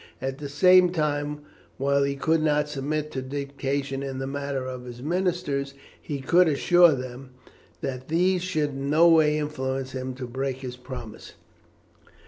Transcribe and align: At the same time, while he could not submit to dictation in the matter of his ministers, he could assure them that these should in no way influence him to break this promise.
At 0.19 0.39
the 0.39 0.49
same 0.49 0.89
time, 0.91 1.41
while 1.77 2.01
he 2.01 2.15
could 2.15 2.41
not 2.41 2.67
submit 2.67 3.11
to 3.11 3.21
dictation 3.21 4.01
in 4.01 4.17
the 4.17 4.25
matter 4.25 4.65
of 4.65 4.85
his 4.85 4.99
ministers, 5.03 5.75
he 6.01 6.21
could 6.21 6.47
assure 6.47 6.93
them 6.93 7.35
that 7.81 8.07
these 8.07 8.41
should 8.41 8.71
in 8.71 8.89
no 8.89 9.07
way 9.07 9.37
influence 9.37 9.91
him 9.91 10.15
to 10.15 10.25
break 10.25 10.61
this 10.61 10.75
promise. 10.75 11.33